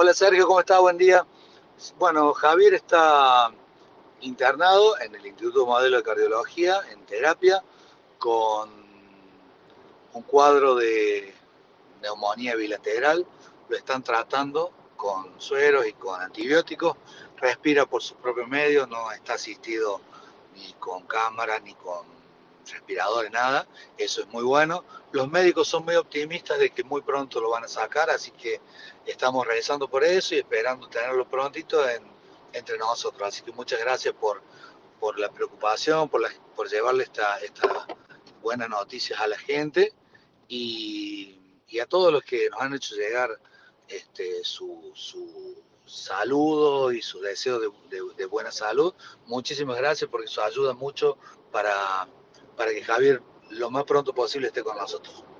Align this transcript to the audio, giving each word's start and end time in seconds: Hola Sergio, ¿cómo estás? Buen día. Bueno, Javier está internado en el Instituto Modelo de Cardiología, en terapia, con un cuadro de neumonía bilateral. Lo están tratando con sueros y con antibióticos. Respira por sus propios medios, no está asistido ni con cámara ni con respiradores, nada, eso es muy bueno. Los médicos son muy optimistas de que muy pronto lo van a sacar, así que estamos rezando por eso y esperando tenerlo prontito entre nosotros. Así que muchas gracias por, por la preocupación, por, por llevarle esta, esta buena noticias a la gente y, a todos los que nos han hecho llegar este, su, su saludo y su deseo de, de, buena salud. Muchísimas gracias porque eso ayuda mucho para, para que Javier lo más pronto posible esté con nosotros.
Hola 0.00 0.14
Sergio, 0.14 0.46
¿cómo 0.46 0.60
estás? 0.60 0.80
Buen 0.80 0.96
día. 0.96 1.26
Bueno, 1.98 2.32
Javier 2.32 2.72
está 2.72 3.50
internado 4.20 4.96
en 5.00 5.12
el 5.12 5.26
Instituto 5.26 5.66
Modelo 5.66 5.96
de 5.96 6.04
Cardiología, 6.04 6.82
en 6.92 7.04
terapia, 7.04 7.64
con 8.16 8.70
un 10.12 10.22
cuadro 10.22 10.76
de 10.76 11.34
neumonía 12.00 12.54
bilateral. 12.54 13.26
Lo 13.68 13.76
están 13.76 14.04
tratando 14.04 14.70
con 14.94 15.40
sueros 15.40 15.84
y 15.84 15.94
con 15.94 16.22
antibióticos. 16.22 16.96
Respira 17.36 17.84
por 17.84 18.00
sus 18.00 18.18
propios 18.18 18.46
medios, 18.46 18.88
no 18.88 19.10
está 19.10 19.34
asistido 19.34 20.00
ni 20.54 20.74
con 20.74 21.08
cámara 21.08 21.58
ni 21.58 21.74
con 21.74 22.17
respiradores, 22.72 23.30
nada, 23.30 23.66
eso 23.96 24.22
es 24.22 24.28
muy 24.28 24.44
bueno. 24.44 24.84
Los 25.12 25.28
médicos 25.28 25.68
son 25.68 25.84
muy 25.84 25.96
optimistas 25.96 26.58
de 26.58 26.70
que 26.70 26.84
muy 26.84 27.02
pronto 27.02 27.40
lo 27.40 27.50
van 27.50 27.64
a 27.64 27.68
sacar, 27.68 28.10
así 28.10 28.30
que 28.32 28.60
estamos 29.06 29.46
rezando 29.46 29.88
por 29.88 30.04
eso 30.04 30.34
y 30.34 30.38
esperando 30.38 30.88
tenerlo 30.88 31.28
prontito 31.28 31.82
entre 32.52 32.78
nosotros. 32.78 33.28
Así 33.28 33.42
que 33.42 33.52
muchas 33.52 33.80
gracias 33.80 34.14
por, 34.14 34.42
por 35.00 35.18
la 35.18 35.30
preocupación, 35.30 36.08
por, 36.08 36.22
por 36.54 36.68
llevarle 36.68 37.04
esta, 37.04 37.38
esta 37.38 37.86
buena 38.42 38.68
noticias 38.68 39.20
a 39.20 39.26
la 39.26 39.38
gente 39.38 39.92
y, 40.48 41.34
a 41.80 41.86
todos 41.86 42.12
los 42.12 42.22
que 42.22 42.48
nos 42.50 42.60
han 42.60 42.74
hecho 42.74 42.96
llegar 42.96 43.30
este, 43.86 44.42
su, 44.42 44.90
su 44.94 45.62
saludo 45.86 46.92
y 46.92 47.02
su 47.02 47.20
deseo 47.20 47.60
de, 47.60 47.70
de, 48.16 48.26
buena 48.26 48.50
salud. 48.50 48.94
Muchísimas 49.26 49.76
gracias 49.76 50.10
porque 50.10 50.26
eso 50.26 50.42
ayuda 50.42 50.72
mucho 50.72 51.18
para, 51.52 52.08
para 52.58 52.72
que 52.72 52.82
Javier 52.82 53.22
lo 53.50 53.70
más 53.70 53.84
pronto 53.84 54.12
posible 54.12 54.48
esté 54.48 54.62
con 54.62 54.76
nosotros. 54.76 55.24